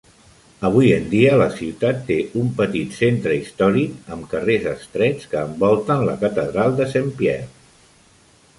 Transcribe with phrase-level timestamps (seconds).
[0.67, 6.05] Avui en dia, la ciutat té un petit centre històric amb carrers estrets que envolten
[6.09, 7.49] la catedral de Saint-Pierre.